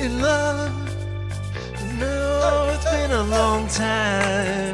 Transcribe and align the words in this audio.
in 0.00 0.20
love. 0.20 0.72
No, 1.98 2.72
it's 2.74 2.84
been 2.84 3.10
a 3.10 3.22
long 3.24 3.68
time. 3.68 4.69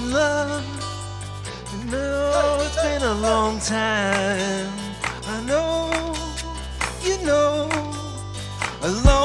in 0.00 0.12
love. 0.12 0.64
You 1.72 1.90
know 1.90 2.58
it's 2.64 2.76
been 2.82 3.02
a 3.02 3.14
long 3.14 3.58
time. 3.60 4.68
I 5.34 5.36
know, 5.48 6.14
you 7.02 7.16
know, 7.26 7.68
a 8.82 8.90
long 9.06 9.19